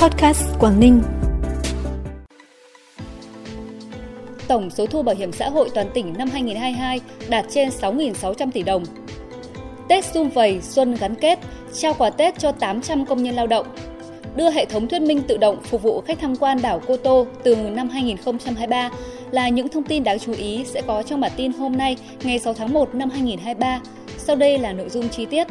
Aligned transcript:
Podcast 0.00 0.44
Quảng 0.58 0.80
Ninh. 0.80 1.02
Tổng 4.48 4.70
số 4.70 4.86
thu 4.86 5.02
bảo 5.02 5.14
hiểm 5.14 5.32
xã 5.32 5.48
hội 5.48 5.70
toàn 5.74 5.90
tỉnh 5.94 6.14
năm 6.18 6.28
2022 6.30 7.00
đạt 7.28 7.44
trên 7.50 7.68
6.600 7.68 8.50
tỷ 8.50 8.62
đồng. 8.62 8.84
Tết 9.88 10.04
xung 10.04 10.30
vầy 10.30 10.60
xuân 10.62 10.94
gắn 10.94 11.14
kết, 11.14 11.38
trao 11.72 11.94
quà 11.94 12.10
Tết 12.10 12.38
cho 12.38 12.52
800 12.52 13.06
công 13.06 13.22
nhân 13.22 13.34
lao 13.34 13.46
động. 13.46 13.66
Đưa 14.36 14.50
hệ 14.50 14.64
thống 14.64 14.88
thuyết 14.88 15.02
minh 15.02 15.22
tự 15.28 15.36
động 15.36 15.62
phục 15.62 15.82
vụ 15.82 16.00
khách 16.00 16.18
tham 16.20 16.36
quan 16.36 16.62
đảo 16.62 16.80
Cô 16.86 16.96
Tô 16.96 17.26
từ 17.44 17.56
năm 17.56 17.88
2023 17.88 18.90
là 19.30 19.48
những 19.48 19.68
thông 19.68 19.84
tin 19.84 20.04
đáng 20.04 20.18
chú 20.18 20.32
ý 20.32 20.64
sẽ 20.66 20.82
có 20.86 21.02
trong 21.02 21.20
bản 21.20 21.32
tin 21.36 21.52
hôm 21.52 21.76
nay, 21.76 21.96
ngày 22.22 22.38
6 22.38 22.54
tháng 22.54 22.72
1 22.72 22.94
năm 22.94 23.10
2023. 23.10 23.80
Sau 24.18 24.36
đây 24.36 24.58
là 24.58 24.72
nội 24.72 24.88
dung 24.88 25.08
chi 25.08 25.26
tiết. 25.26 25.46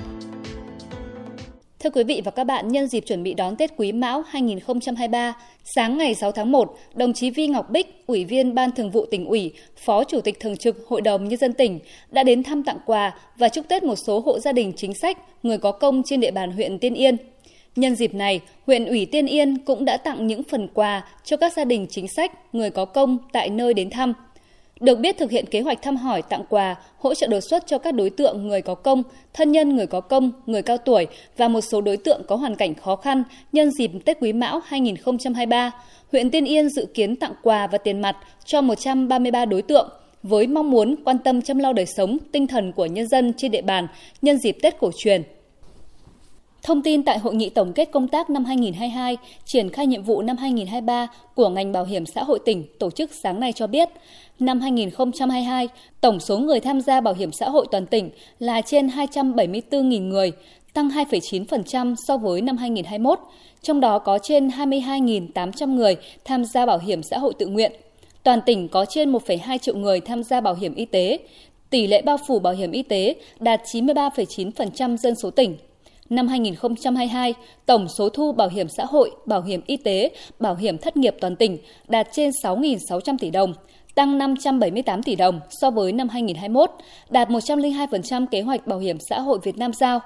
Thưa 1.84 1.90
quý 1.90 2.04
vị 2.04 2.22
và 2.26 2.32
các 2.32 2.44
bạn, 2.44 2.68
nhân 2.68 2.88
dịp 2.88 3.00
chuẩn 3.00 3.24
bị 3.24 3.34
đón 3.34 3.56
Tết 3.56 3.72
Quý 3.78 3.92
Mão 3.92 4.24
2023, 4.28 5.34
sáng 5.64 5.98
ngày 5.98 6.16
6 6.16 6.32
tháng 6.32 6.52
1, 6.52 6.78
đồng 6.94 7.14
chí 7.14 7.30
Vi 7.30 7.48
Ngọc 7.48 7.70
Bích, 7.70 8.04
Ủy 8.08 8.26
viên 8.26 8.56
Ban 8.56 8.72
Thường 8.72 8.92
vụ 8.92 9.06
tỉnh 9.06 9.26
ủy, 9.26 9.52
Phó 9.78 10.04
Chủ 10.04 10.22
tịch 10.22 10.40
Thường 10.40 10.58
trực 10.58 10.88
Hội 10.88 11.02
đồng 11.02 11.28
Nhân 11.28 11.40
dân 11.40 11.54
tỉnh 11.54 11.80
đã 12.12 12.24
đến 12.24 12.44
thăm 12.44 12.64
tặng 12.64 12.78
quà 12.86 13.16
và 13.38 13.50
chúc 13.50 13.68
Tết 13.68 13.84
một 13.84 13.96
số 13.96 14.20
hộ 14.20 14.40
gia 14.40 14.52
đình 14.52 14.74
chính 14.76 14.94
sách, 14.94 15.18
người 15.44 15.58
có 15.58 15.72
công 15.72 16.04
trên 16.06 16.20
địa 16.20 16.32
bàn 16.32 16.52
huyện 16.52 16.80
Tiên 16.80 16.94
Yên. 16.94 17.18
Nhân 17.76 17.96
dịp 17.96 18.14
này, 18.14 18.42
huyện 18.68 18.86
ủy 18.86 19.06
Tiên 19.06 19.26
Yên 19.26 19.58
cũng 19.58 19.86
đã 19.86 19.98
tặng 19.98 20.28
những 20.28 20.44
phần 20.44 20.68
quà 20.74 21.04
cho 21.24 21.38
các 21.38 21.54
gia 21.54 21.66
đình 21.66 21.88
chính 21.90 22.08
sách, 22.08 22.32
người 22.56 22.70
có 22.70 22.86
công 22.86 23.18
tại 23.32 23.50
nơi 23.50 23.74
đến 23.74 23.90
thăm– 23.90 24.14
được 24.80 25.00
biết 25.00 25.18
thực 25.18 25.32
hiện 25.32 25.46
kế 25.46 25.62
hoạch 25.62 25.82
thăm 25.82 25.98
hỏi 25.98 26.22
tặng 26.22 26.44
quà, 26.50 26.76
hỗ 26.98 27.14
trợ 27.14 27.28
đột 27.28 27.40
xuất 27.40 27.64
cho 27.68 27.78
các 27.78 27.92
đối 27.92 28.10
tượng 28.10 28.48
người 28.48 28.62
có 28.62 28.76
công, 28.76 29.04
thân 29.34 29.52
nhân 29.52 29.76
người 29.76 29.88
có 29.88 30.02
công, 30.02 30.32
người 30.46 30.62
cao 30.62 30.78
tuổi 30.78 31.08
và 31.38 31.48
một 31.48 31.62
số 31.62 31.82
đối 31.82 31.98
tượng 31.98 32.22
có 32.28 32.36
hoàn 32.36 32.56
cảnh 32.56 32.76
khó 32.76 32.96
khăn 32.96 33.24
nhân 33.52 33.72
dịp 33.72 33.92
Tết 34.06 34.18
Quý 34.20 34.34
Mão 34.34 34.62
2023. 34.66 35.72
Huyện 36.12 36.30
Tiên 36.30 36.46
Yên 36.46 36.70
dự 36.70 36.86
kiến 36.94 37.16
tặng 37.16 37.34
quà 37.44 37.68
và 37.68 37.78
tiền 37.78 38.02
mặt 38.02 38.18
cho 38.46 38.62
133 38.62 39.46
đối 39.46 39.62
tượng 39.62 39.90
với 40.24 40.48
mong 40.48 40.72
muốn 40.72 40.96
quan 41.06 41.18
tâm 41.18 41.42
chăm 41.42 41.60
lo 41.60 41.74
đời 41.74 41.86
sống, 41.86 42.18
tinh 42.32 42.48
thần 42.48 42.72
của 42.72 42.86
nhân 42.86 43.08
dân 43.08 43.34
trên 43.38 43.52
địa 43.52 43.62
bàn 43.62 43.88
nhân 44.22 44.38
dịp 44.38 44.58
Tết 44.62 44.80
cổ 44.80 44.92
truyền. 44.98 45.24
Thông 46.64 46.82
tin 46.82 47.04
tại 47.04 47.20
Hội 47.20 47.36
nghị 47.36 47.50
tổng 47.50 47.74
kết 47.74 47.92
công 47.92 48.08
tác 48.08 48.30
năm 48.30 48.46
2022, 48.46 49.18
triển 49.46 49.70
khai 49.70 49.88
nhiệm 49.88 50.04
vụ 50.04 50.22
năm 50.22 50.38
2023 50.38 51.08
của 51.36 51.50
ngành 51.50 51.72
bảo 51.72 51.86
hiểm 51.86 52.06
xã 52.06 52.24
hội 52.24 52.40
tỉnh 52.46 52.64
tổ 52.80 52.92
chức 52.92 53.12
sáng 53.24 53.40
nay 53.40 53.54
cho 53.54 53.68
biết, 53.68 53.90
năm 54.40 54.60
2022, 54.60 55.68
tổng 56.02 56.20
số 56.20 56.38
người 56.38 56.60
tham 56.60 56.82
gia 56.82 57.02
bảo 57.02 57.14
hiểm 57.14 57.32
xã 57.32 57.50
hội 57.50 57.66
toàn 57.72 57.86
tỉnh 57.86 58.10
là 58.40 58.62
trên 58.62 58.88
274.000 58.88 60.08
người, 60.08 60.32
tăng 60.74 60.90
2,9% 60.90 61.96
so 62.08 62.18
với 62.18 62.42
năm 62.42 62.58
2021, 62.58 63.20
trong 63.62 63.80
đó 63.80 64.00
có 64.00 64.20
trên 64.24 64.48
22.800 64.48 65.74
người 65.74 65.96
tham 66.26 66.46
gia 66.46 66.66
bảo 66.66 66.80
hiểm 66.80 67.04
xã 67.04 67.18
hội 67.18 67.34
tự 67.40 67.46
nguyện. 67.46 67.72
Toàn 68.24 68.40
tỉnh 68.46 68.68
có 68.68 68.86
trên 68.86 69.12
1,2 69.12 69.58
triệu 69.58 69.76
người 69.76 70.00
tham 70.00 70.24
gia 70.24 70.42
bảo 70.42 70.56
hiểm 70.56 70.76
y 70.76 70.86
tế, 70.86 71.20
tỷ 71.70 71.88
lệ 71.88 72.02
bao 72.02 72.18
phủ 72.28 72.40
bảo 72.40 72.54
hiểm 72.54 72.72
y 72.72 72.84
tế 72.84 73.16
đạt 73.40 73.62
93,9% 73.64 74.98
dân 74.98 75.16
số 75.16 75.32
tỉnh. 75.32 75.58
Năm 76.10 76.28
2022, 76.28 77.34
tổng 77.66 77.88
số 77.98 78.10
thu 78.10 78.32
bảo 78.32 78.50
hiểm 78.50 78.68
xã 78.78 78.86
hội, 78.86 79.12
bảo 79.26 79.42
hiểm 79.42 79.62
y 79.68 79.78
tế, 79.78 80.12
bảo 80.40 80.56
hiểm 80.56 80.78
thất 80.78 80.98
nghiệp 80.98 81.16
toàn 81.22 81.36
tỉnh 81.36 81.58
đạt 81.88 82.08
trên 82.12 82.32
6.600 82.44 83.18
tỷ 83.20 83.30
đồng, 83.30 83.54
tăng 83.96 84.18
578 84.18 85.04
tỷ 85.04 85.16
đồng 85.16 85.40
so 85.50 85.72
với 85.72 85.92
năm 85.92 86.10
2021, 86.10 86.72
đạt 87.10 87.30
102% 87.30 88.26
kế 88.32 88.42
hoạch 88.42 88.68
bảo 88.68 88.80
hiểm 88.80 88.98
xã 89.10 89.20
hội 89.20 89.40
Việt 89.44 89.58
Nam 89.58 89.74
giao. 89.74 90.00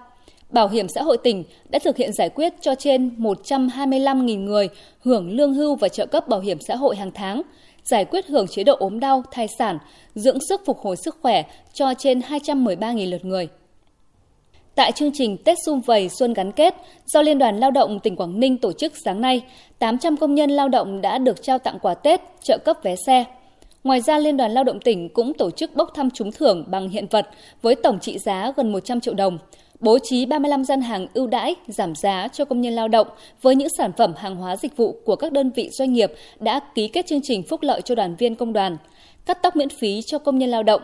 Bảo 0.49 0.69
hiểm 0.69 0.87
xã 0.87 1.01
hội 1.03 1.17
tỉnh 1.17 1.43
đã 1.69 1.79
thực 1.79 1.97
hiện 1.97 2.13
giải 2.13 2.29
quyết 2.29 2.53
cho 2.61 2.75
trên 2.75 3.15
125.000 3.17 4.43
người 4.43 4.69
hưởng 4.99 5.31
lương 5.31 5.53
hưu 5.53 5.75
và 5.75 5.87
trợ 5.87 6.05
cấp 6.05 6.27
bảo 6.27 6.39
hiểm 6.39 6.57
xã 6.67 6.75
hội 6.75 6.95
hàng 6.95 7.11
tháng, 7.13 7.41
giải 7.83 8.05
quyết 8.05 8.27
hưởng 8.27 8.47
chế 8.47 8.63
độ 8.63 8.75
ốm 8.79 8.99
đau, 8.99 9.23
thai 9.31 9.47
sản, 9.59 9.77
dưỡng 10.15 10.37
sức 10.49 10.61
phục 10.65 10.79
hồi 10.79 10.95
sức 11.05 11.17
khỏe 11.21 11.43
cho 11.73 11.93
trên 11.97 12.19
213.000 12.19 13.09
lượt 13.09 13.25
người. 13.25 13.47
Tại 14.75 14.91
chương 14.91 15.11
trình 15.13 15.37
Tết 15.37 15.57
Xung 15.65 15.81
Vầy 15.81 16.09
Xuân 16.09 16.33
Gắn 16.33 16.51
Kết 16.51 16.75
do 17.05 17.21
Liên 17.21 17.37
đoàn 17.37 17.59
Lao 17.59 17.71
động 17.71 17.99
tỉnh 17.99 18.15
Quảng 18.15 18.39
Ninh 18.39 18.57
tổ 18.57 18.73
chức 18.73 18.93
sáng 19.05 19.21
nay, 19.21 19.41
800 19.79 20.17
công 20.17 20.35
nhân 20.35 20.51
lao 20.51 20.69
động 20.69 21.01
đã 21.01 21.17
được 21.17 21.43
trao 21.43 21.59
tặng 21.59 21.79
quà 21.81 21.93
Tết, 21.93 22.21
trợ 22.43 22.57
cấp 22.57 22.77
vé 22.83 22.95
xe. 23.05 23.25
Ngoài 23.83 24.01
ra, 24.01 24.17
Liên 24.17 24.37
đoàn 24.37 24.51
Lao 24.51 24.63
động 24.63 24.79
tỉnh 24.79 25.09
cũng 25.09 25.33
tổ 25.33 25.51
chức 25.51 25.75
bốc 25.75 25.89
thăm 25.95 26.11
trúng 26.11 26.31
thưởng 26.31 26.63
bằng 26.67 26.89
hiện 26.89 27.05
vật 27.09 27.29
với 27.61 27.75
tổng 27.75 27.99
trị 27.99 28.17
giá 28.17 28.53
gần 28.57 28.71
100 28.71 29.01
triệu 29.01 29.13
đồng, 29.13 29.37
bố 29.79 29.99
trí 30.03 30.25
35 30.25 30.63
gian 30.63 30.81
hàng 30.81 31.07
ưu 31.13 31.27
đãi, 31.27 31.55
giảm 31.67 31.95
giá 31.95 32.27
cho 32.27 32.45
công 32.45 32.61
nhân 32.61 32.73
lao 32.73 32.87
động 32.87 33.07
với 33.41 33.55
những 33.55 33.69
sản 33.77 33.91
phẩm 33.97 34.13
hàng 34.17 34.35
hóa 34.35 34.55
dịch 34.55 34.77
vụ 34.77 34.95
của 35.05 35.15
các 35.15 35.31
đơn 35.31 35.51
vị 35.55 35.69
doanh 35.71 35.93
nghiệp 35.93 36.11
đã 36.39 36.59
ký 36.75 36.87
kết 36.87 37.05
chương 37.05 37.21
trình 37.23 37.43
phúc 37.43 37.61
lợi 37.63 37.81
cho 37.81 37.95
đoàn 37.95 38.15
viên 38.15 38.35
công 38.35 38.53
đoàn, 38.53 38.77
cắt 39.25 39.37
tóc 39.41 39.55
miễn 39.55 39.69
phí 39.69 40.01
cho 40.01 40.19
công 40.19 40.37
nhân 40.37 40.49
lao 40.49 40.63
động, 40.63 40.81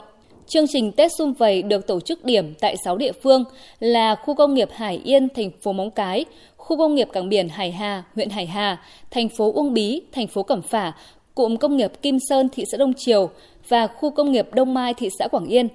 Chương 0.50 0.68
trình 0.68 0.92
Tết 0.92 1.12
Xung 1.18 1.34
Vầy 1.34 1.62
được 1.62 1.88
tổ 1.88 2.00
chức 2.00 2.26
điểm 2.26 2.54
tại 2.60 2.76
6 2.86 2.98
địa 2.98 3.12
phương 3.12 3.44
là 3.80 4.16
khu 4.16 4.34
công 4.36 4.54
nghiệp 4.54 4.70
Hải 4.72 5.02
Yên, 5.04 5.28
thành 5.36 5.52
phố 5.62 5.74
Móng 5.74 5.92
Cái, 5.92 6.26
khu 6.58 6.78
công 6.78 6.96
nghiệp 6.96 7.08
cảng 7.14 7.30
biển 7.30 7.50
Hải 7.50 7.72
Hà, 7.72 8.04
huyện 8.16 8.30
Hải 8.30 8.46
Hà, 8.46 8.84
thành 9.12 9.30
phố 9.30 9.52
Uông 9.54 9.74
Bí, 9.74 10.02
thành 10.12 10.28
phố 10.28 10.44
Cẩm 10.44 10.62
Phả, 10.62 10.92
cụm 11.36 11.58
công 11.58 11.78
nghiệp 11.78 11.92
Kim 12.02 12.18
Sơn, 12.30 12.50
thị 12.50 12.64
xã 12.72 12.78
Đông 12.78 12.94
Triều 12.98 13.30
và 13.68 13.88
khu 13.88 14.12
công 14.12 14.32
nghiệp 14.32 14.48
Đông 14.54 14.74
Mai, 14.74 14.94
thị 14.94 15.10
xã 15.20 15.28
Quảng 15.28 15.46
Yên. 15.46 15.68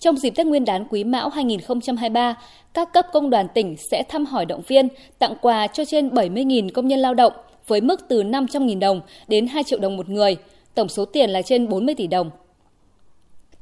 Trong 0.00 0.16
dịp 0.16 0.30
Tết 0.30 0.46
Nguyên 0.46 0.64
đán 0.64 0.86
Quý 0.90 1.04
Mão 1.04 1.28
2023, 1.28 2.34
các 2.74 2.92
cấp 2.92 3.06
công 3.12 3.30
đoàn 3.30 3.46
tỉnh 3.54 3.76
sẽ 3.90 4.02
thăm 4.08 4.26
hỏi 4.26 4.46
động 4.46 4.62
viên, 4.66 4.88
tặng 5.18 5.34
quà 5.40 5.66
cho 5.66 5.84
trên 5.84 6.08
70.000 6.08 6.68
công 6.74 6.88
nhân 6.88 6.98
lao 7.00 7.14
động 7.14 7.32
với 7.66 7.80
mức 7.80 8.08
từ 8.08 8.22
500.000 8.22 8.78
đồng 8.78 9.00
đến 9.28 9.46
2 9.46 9.64
triệu 9.64 9.78
đồng 9.78 9.96
một 9.96 10.08
người, 10.08 10.36
tổng 10.74 10.88
số 10.88 11.04
tiền 11.04 11.30
là 11.30 11.42
trên 11.42 11.68
40 11.68 11.94
tỷ 11.94 12.06
đồng. 12.06 12.30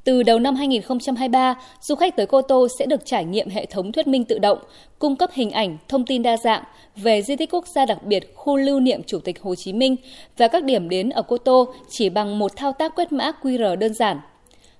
Từ 0.04 0.22
đầu 0.22 0.38
năm 0.38 0.54
2023, 0.54 1.54
du 1.80 1.94
khách 1.94 2.16
tới 2.16 2.26
Cô 2.26 2.42
Tô 2.42 2.68
sẽ 2.78 2.86
được 2.86 3.06
trải 3.06 3.24
nghiệm 3.24 3.48
hệ 3.48 3.66
thống 3.66 3.92
thuyết 3.92 4.06
minh 4.06 4.24
tự 4.24 4.38
động, 4.38 4.58
cung 4.98 5.16
cấp 5.16 5.30
hình 5.32 5.50
ảnh, 5.50 5.78
thông 5.88 6.06
tin 6.06 6.22
đa 6.22 6.36
dạng 6.36 6.62
về 6.96 7.22
di 7.22 7.36
tích 7.36 7.54
quốc 7.54 7.64
gia 7.74 7.86
đặc 7.86 7.98
biệt 8.02 8.34
khu 8.34 8.56
lưu 8.56 8.80
niệm 8.80 9.02
Chủ 9.06 9.18
tịch 9.18 9.42
Hồ 9.42 9.54
Chí 9.54 9.72
Minh 9.72 9.96
và 10.36 10.48
các 10.48 10.64
điểm 10.64 10.88
đến 10.88 11.10
ở 11.10 11.22
Cô 11.22 11.38
Tô 11.38 11.74
chỉ 11.90 12.08
bằng 12.08 12.38
một 12.38 12.56
thao 12.56 12.72
tác 12.72 12.94
quét 12.94 13.12
mã 13.12 13.32
QR 13.42 13.76
đơn 13.76 13.94
giản. 13.94 14.20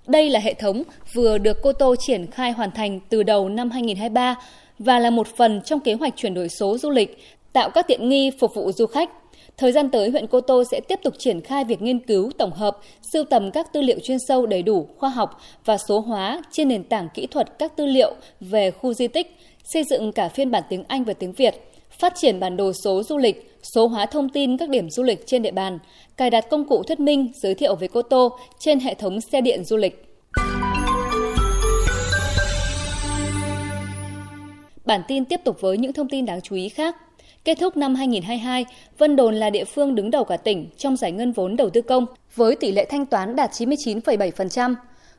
Đây 0.07 0.31
là 0.31 0.41
hệ 0.41 0.55
thống 0.55 0.83
vừa 1.15 1.39
được 1.39 1.57
Cô 1.63 1.73
Tô 1.73 1.95
triển 1.99 2.27
khai 2.31 2.53
hoàn 2.53 2.71
thành 2.71 3.01
từ 3.09 3.23
đầu 3.23 3.49
năm 3.49 3.71
2023 3.71 4.35
và 4.79 4.99
là 4.99 5.11
một 5.11 5.27
phần 5.37 5.61
trong 5.65 5.81
kế 5.81 5.95
hoạch 5.95 6.17
chuyển 6.17 6.35
đổi 6.35 6.49
số 6.49 6.79
du 6.79 6.91
lịch, 6.91 7.19
tạo 7.53 7.71
các 7.71 7.87
tiện 7.89 8.09
nghi 8.09 8.31
phục 8.41 8.55
vụ 8.55 8.73
du 8.73 8.87
khách 8.87 9.11
Thời 9.57 9.73
gian 9.73 9.91
tới, 9.91 10.11
huyện 10.11 10.27
Cô 10.27 10.41
Tô 10.41 10.65
sẽ 10.71 10.81
tiếp 10.81 11.01
tục 11.03 11.15
triển 11.19 11.41
khai 11.41 11.65
việc 11.65 11.83
nghiên 11.83 11.99
cứu, 11.99 12.31
tổng 12.39 12.53
hợp, 12.53 12.79
sưu 13.13 13.25
tầm 13.25 13.51
các 13.51 13.73
tư 13.73 13.81
liệu 13.81 13.99
chuyên 13.99 14.19
sâu 14.29 14.47
đầy 14.47 14.63
đủ, 14.63 14.89
khoa 14.99 15.09
học 15.09 15.41
và 15.65 15.79
số 15.79 16.01
hóa 16.01 16.43
trên 16.53 16.69
nền 16.69 16.85
tảng 16.85 17.09
kỹ 17.15 17.27
thuật 17.27 17.59
các 17.59 17.77
tư 17.77 17.87
liệu 17.87 18.15
về 18.41 18.71
khu 18.71 18.95
di 18.95 19.09
tích, 19.09 19.37
xây 19.65 19.85
dựng 19.85 20.13
cả 20.13 20.29
phiên 20.29 20.51
bản 20.51 20.63
tiếng 20.69 20.85
Anh 20.89 21.05
và 21.05 21.13
tiếng 21.13 21.33
Việt, 21.33 21.55
phát 21.91 22.13
triển 22.17 22.41
bản 22.41 22.57
đồ 22.57 22.73
số 22.85 23.03
du 23.03 23.19
lịch, 23.19 23.59
số 23.75 23.87
hóa 23.87 24.07
thông 24.07 24.29
tin 24.29 24.57
các 24.57 24.69
điểm 24.69 24.91
du 24.91 25.03
lịch 25.03 25.27
trên 25.27 25.43
địa 25.43 25.51
bàn, 25.51 25.79
cài 26.17 26.31
đặt 26.31 26.51
công 26.51 26.69
cụ 26.69 26.83
thuyết 26.83 27.01
minh 27.01 27.33
giới 27.43 27.55
thiệu 27.55 27.75
về 27.75 27.89
Cô 27.89 28.03
Tô 28.03 28.39
trên 28.59 28.81
hệ 28.81 28.95
thống 28.95 29.21
xe 29.21 29.41
điện 29.41 29.65
du 29.65 29.77
lịch. 29.77 30.07
Bản 34.85 35.01
tin 35.09 35.25
tiếp 35.25 35.41
tục 35.45 35.61
với 35.61 35.79
những 35.79 35.93
thông 35.93 36.09
tin 36.09 36.27
đáng 36.27 36.41
chú 36.41 36.57
ý 36.57 36.69
khác. 36.69 36.97
Kết 37.45 37.59
thúc 37.61 37.77
năm 37.77 37.95
2022, 37.95 38.67
Vân 38.99 39.17
Đồn 39.17 39.35
là 39.35 39.51
địa 39.51 39.65
phương 39.65 39.95
đứng 39.95 40.11
đầu 40.11 40.25
cả 40.25 40.37
tỉnh 40.37 40.69
trong 40.77 40.97
giải 40.97 41.13
ngân 41.13 41.33
vốn 41.33 41.57
đầu 41.57 41.71
tư 41.71 41.83
công 41.83 42.07
với 42.35 42.57
tỷ 42.57 42.73
lệ 42.73 42.87
thanh 42.91 43.07
toán 43.07 43.37
đạt 43.37 43.51
99,7%. 43.51 44.75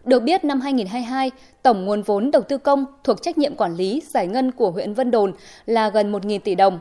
Được 0.06 0.20
biết, 0.20 0.44
năm 0.44 0.62
2022, 0.62 1.32
tổng 1.64 1.86
nguồn 1.86 2.02
vốn 2.02 2.32
đầu 2.32 2.42
tư 2.42 2.58
công 2.58 2.86
thuộc 3.04 3.22
trách 3.22 3.38
nhiệm 3.38 3.56
quản 3.56 3.76
lý 3.76 4.02
giải 4.10 4.28
ngân 4.28 4.52
của 4.52 4.72
huyện 4.72 4.94
Vân 4.94 5.12
Đồn 5.12 5.34
là 5.66 5.90
gần 5.90 6.12
1.000 6.12 6.40
tỷ 6.40 6.56
đồng. 6.56 6.80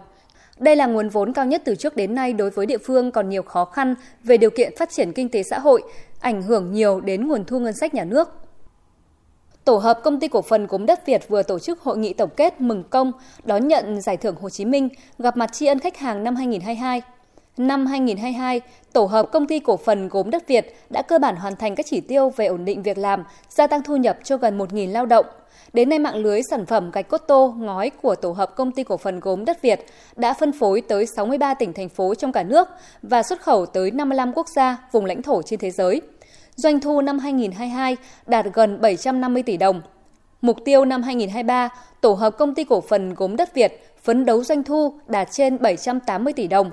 Đây 0.59 0.77
là 0.77 0.87
nguồn 0.87 1.09
vốn 1.09 1.33
cao 1.33 1.47
nhất 1.47 1.63
từ 1.65 1.75
trước 1.75 1.97
đến 1.97 2.15
nay 2.15 2.33
đối 2.33 2.51
với 2.51 2.67
địa 2.67 2.79
phương 2.79 3.11
còn 3.11 3.29
nhiều 3.29 3.43
khó 3.43 3.65
khăn 3.65 3.95
về 4.23 4.37
điều 4.37 4.51
kiện 4.51 4.77
phát 4.77 4.91
triển 4.91 5.13
kinh 5.13 5.29
tế 5.29 5.43
xã 5.43 5.59
hội, 5.59 5.83
ảnh 6.21 6.43
hưởng 6.43 6.73
nhiều 6.73 7.01
đến 7.01 7.29
nguồn 7.29 7.45
thu 7.45 7.59
ngân 7.59 7.73
sách 7.73 7.95
nhà 7.95 8.05
nước. 8.05 8.44
Tổ 9.65 9.77
hợp 9.77 10.01
Công 10.03 10.21
ty 10.21 10.29
Cổ 10.29 10.43
phần 10.43 10.67
Gốm 10.67 10.87
Đất 10.87 11.07
Việt 11.07 11.29
vừa 11.29 11.43
tổ 11.43 11.59
chức 11.59 11.81
hội 11.81 11.99
nghị 11.99 12.13
tổng 12.13 12.31
kết 12.37 12.61
mừng 12.61 12.85
công 12.91 13.13
đón 13.45 13.69
nhận 13.69 14.01
giải 14.01 14.17
thưởng 14.17 14.35
Hồ 14.41 14.51
Chí 14.51 14.65
Minh 14.65 14.89
gặp 15.19 15.37
mặt 15.37 15.53
tri 15.53 15.67
ân 15.67 15.79
khách 15.79 15.97
hàng 15.97 16.25
năm 16.25 16.37
2022. 16.37 17.03
Năm 17.57 17.87
2022, 17.87 18.61
tổ 18.93 19.05
hợp 19.05 19.33
Công 19.33 19.47
ty 19.47 19.59
Cổ 19.59 19.77
phần 19.77 20.09
Gốm 20.09 20.31
Đất 20.31 20.49
Việt 20.49 20.77
đã 20.91 21.03
cơ 21.03 21.19
bản 21.19 21.37
hoàn 21.37 21.57
thành 21.57 21.75
các 21.75 21.87
chỉ 21.87 22.01
tiêu 22.01 22.31
về 22.37 22.47
ổn 22.47 22.65
định 22.65 22.83
việc 22.83 22.99
làm, 22.99 23.25
gia 23.49 23.67
tăng 23.67 23.83
thu 23.83 23.97
nhập 23.97 24.19
cho 24.25 24.37
gần 24.37 24.59
1.000 24.59 24.93
lao 24.93 25.07
động. 25.07 25.27
Đến 25.73 25.89
nay, 25.89 25.99
mạng 25.99 26.17
lưới 26.17 26.41
sản 26.51 26.67
phẩm 26.67 26.91
gạch 26.91 27.09
cốt 27.09 27.19
tô, 27.19 27.55
ngói 27.59 27.91
của 27.91 28.15
tổ 28.15 28.33
hợp 28.33 28.57
Công 28.57 28.73
ty 28.73 28.85
Cổ 28.85 28.97
phần 28.97 29.21
Gốm 29.21 29.45
Đất 29.45 29.63
Việt 29.63 29.87
đã 30.17 30.35
phân 30.35 30.53
phối 30.53 30.81
tới 30.81 31.07
63 31.07 31.55
tỉnh, 31.55 31.73
thành 31.73 31.89
phố 31.89 32.15
trong 32.15 32.33
cả 32.33 32.43
nước 32.43 32.69
và 33.03 33.23
xuất 33.23 33.41
khẩu 33.43 33.67
tới 33.67 33.91
55 33.91 34.33
quốc 34.35 34.47
gia, 34.57 34.77
vùng 34.93 35.05
lãnh 35.05 35.23
thổ 35.23 35.43
trên 35.43 35.59
thế 35.59 35.71
giới– 35.71 36.03
Doanh 36.57 36.81
thu 36.81 37.01
năm 37.01 37.19
2022 37.19 37.97
đạt 38.27 38.47
gần 38.55 38.81
750 38.81 39.43
tỷ 39.43 39.57
đồng. 39.57 39.83
Mục 40.41 40.57
tiêu 40.65 40.85
năm 40.85 41.03
2023, 41.03 41.69
tổ 42.01 42.13
hợp 42.13 42.31
công 42.39 42.55
ty 42.55 42.65
cổ 42.65 42.81
phần 42.81 43.15
gốm 43.15 43.37
đất 43.37 43.55
Việt 43.55 43.97
phấn 44.03 44.25
đấu 44.25 44.45
doanh 44.45 44.63
thu 44.63 44.95
đạt 45.07 45.29
trên 45.31 45.63
780 45.63 46.33
tỷ 46.33 46.47
đồng, 46.47 46.71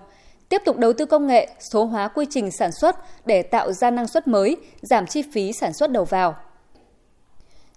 tiếp 0.50 0.62
tục 0.66 0.78
đầu 0.78 0.94
tư 0.94 1.06
công 1.06 1.28
nghệ, 1.28 1.50
số 1.60 1.86
hóa 1.86 2.08
quy 2.08 2.26
trình 2.30 2.52
sản 2.52 2.72
xuất 2.72 2.96
để 3.26 3.42
tạo 3.42 3.72
ra 3.72 3.92
năng 3.92 4.08
suất 4.08 4.28
mới, 4.28 4.58
giảm 4.82 5.08
chi 5.08 5.24
phí 5.34 5.54
sản 5.54 5.74
xuất 5.74 5.92
đầu 5.92 6.06
vào. 6.06 6.36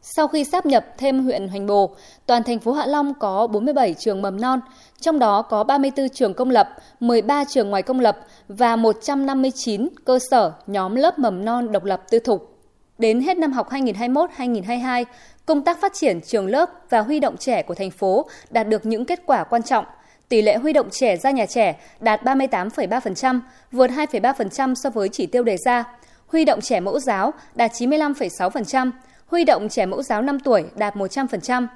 Sau 0.07 0.29
khi 0.29 0.45
sáp 0.45 0.67
nhập 0.67 0.85
thêm 0.99 1.25
huyện 1.25 1.49
Hoành 1.49 1.67
Bồ, 1.67 1.97
toàn 2.27 2.43
thành 2.43 2.59
phố 2.59 2.73
Hạ 2.73 2.87
Long 2.87 3.15
có 3.15 3.47
47 3.47 3.95
trường 3.95 4.23
mầm 4.23 4.41
non, 4.41 4.61
trong 5.01 5.19
đó 5.19 5.43
có 5.43 5.65
34 5.65 6.09
trường 6.09 6.35
công 6.35 6.51
lập, 6.51 6.69
13 7.01 7.45
trường 7.45 7.71
ngoài 7.71 7.83
công 7.83 8.01
lập 8.01 8.19
và 8.49 8.77
159 8.77 9.89
cơ 10.05 10.19
sở 10.31 10.53
nhóm 10.67 10.95
lớp 10.95 11.19
mầm 11.19 11.45
non 11.45 11.73
độc 11.73 11.85
lập 11.85 12.03
tư 12.11 12.19
thục. 12.19 12.59
Đến 12.99 13.21
hết 13.21 13.37
năm 13.37 13.53
học 13.53 13.71
2021-2022, 13.71 15.05
công 15.47 15.63
tác 15.63 15.81
phát 15.81 15.93
triển 15.95 16.21
trường 16.21 16.47
lớp 16.47 16.71
và 16.91 17.01
huy 17.01 17.21
động 17.21 17.37
trẻ 17.37 17.63
của 17.63 17.75
thành 17.75 17.91
phố 17.91 18.27
đạt 18.51 18.69
được 18.69 18.87
những 18.87 19.05
kết 19.05 19.21
quả 19.27 19.45
quan 19.45 19.63
trọng. 19.63 19.85
Tỷ 20.29 20.43
lệ 20.43 20.57
huy 20.57 20.73
động 20.73 20.89
trẻ 20.91 21.17
ra 21.17 21.31
nhà 21.31 21.47
trẻ 21.47 21.81
đạt 22.01 22.23
38,3%, 22.23 23.41
vượt 23.73 23.91
2,3% 23.91 24.75
so 24.75 24.91
với 24.91 25.09
chỉ 25.09 25.27
tiêu 25.27 25.43
đề 25.43 25.57
ra. 25.65 25.85
Huy 26.27 26.45
động 26.45 26.61
trẻ 26.61 26.81
mẫu 26.81 26.99
giáo 26.99 27.33
đạt 27.55 27.73
95,6%, 27.73 28.91
huy 29.35 29.45
động 29.45 29.69
trẻ 29.69 29.87
mẫu 29.87 30.03
giáo 30.03 30.23
5 30.23 30.41
tuổi 30.41 30.65
đạt 30.77 30.97
100%, 30.97 31.67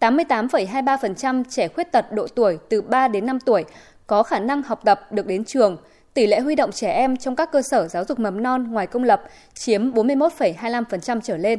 88,23% 0.00 1.44
trẻ 1.50 1.68
khuyết 1.68 1.92
tật 1.92 2.12
độ 2.12 2.26
tuổi 2.34 2.58
từ 2.68 2.82
3 2.82 3.08
đến 3.08 3.26
5 3.26 3.40
tuổi 3.40 3.64
có 4.06 4.22
khả 4.22 4.38
năng 4.38 4.62
học 4.62 4.80
tập 4.84 5.12
được 5.12 5.26
đến 5.26 5.44
trường. 5.44 5.76
Tỷ 6.14 6.26
lệ 6.26 6.40
huy 6.40 6.54
động 6.54 6.72
trẻ 6.72 6.92
em 6.92 7.16
trong 7.16 7.36
các 7.36 7.52
cơ 7.52 7.62
sở 7.62 7.88
giáo 7.88 8.04
dục 8.08 8.18
mầm 8.18 8.42
non 8.42 8.72
ngoài 8.72 8.86
công 8.86 9.04
lập 9.04 9.22
chiếm 9.54 9.90
41,25% 9.90 11.20
trở 11.20 11.36
lên. 11.36 11.58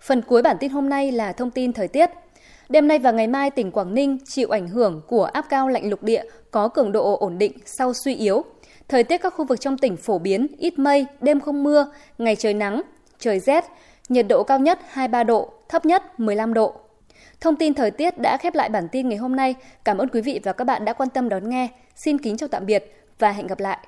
Phần 0.00 0.22
cuối 0.22 0.42
bản 0.42 0.56
tin 0.60 0.70
hôm 0.70 0.88
nay 0.88 1.12
là 1.12 1.32
thông 1.32 1.50
tin 1.50 1.72
thời 1.72 1.88
tiết. 1.88 2.10
Đêm 2.68 2.88
nay 2.88 2.98
và 2.98 3.10
ngày 3.10 3.26
mai 3.26 3.50
tỉnh 3.50 3.70
Quảng 3.70 3.94
Ninh 3.94 4.18
chịu 4.26 4.48
ảnh 4.48 4.68
hưởng 4.68 5.00
của 5.06 5.24
áp 5.24 5.46
cao 5.48 5.68
lạnh 5.68 5.90
lục 5.90 6.02
địa 6.02 6.22
có 6.50 6.68
cường 6.68 6.92
độ 6.92 7.16
ổn 7.20 7.38
định 7.38 7.52
sau 7.64 7.92
suy 8.04 8.14
yếu. 8.14 8.44
Thời 8.88 9.04
tiết 9.04 9.18
các 9.18 9.34
khu 9.36 9.44
vực 9.44 9.60
trong 9.60 9.78
tỉnh 9.78 9.96
phổ 9.96 10.18
biến, 10.18 10.46
ít 10.58 10.78
mây, 10.78 11.06
đêm 11.20 11.40
không 11.40 11.64
mưa, 11.64 11.92
ngày 12.18 12.36
trời 12.36 12.54
nắng, 12.54 12.82
trời 13.18 13.40
rét, 13.40 13.64
nhiệt 14.08 14.26
độ 14.28 14.42
cao 14.42 14.58
nhất 14.58 14.78
23 14.90 15.24
độ, 15.24 15.52
thấp 15.68 15.86
nhất 15.86 16.20
15 16.20 16.54
độ. 16.54 16.74
Thông 17.40 17.56
tin 17.56 17.74
thời 17.74 17.90
tiết 17.90 18.18
đã 18.18 18.36
khép 18.36 18.54
lại 18.54 18.68
bản 18.68 18.88
tin 18.92 19.08
ngày 19.08 19.18
hôm 19.18 19.36
nay. 19.36 19.54
Cảm 19.84 19.98
ơn 19.98 20.08
quý 20.08 20.20
vị 20.20 20.40
và 20.44 20.52
các 20.52 20.64
bạn 20.64 20.84
đã 20.84 20.92
quan 20.92 21.08
tâm 21.08 21.28
đón 21.28 21.50
nghe. 21.50 21.68
Xin 21.96 22.18
kính 22.18 22.36
chào 22.36 22.48
tạm 22.48 22.66
biệt 22.66 23.04
và 23.18 23.32
hẹn 23.32 23.46
gặp 23.46 23.60
lại. 23.60 23.78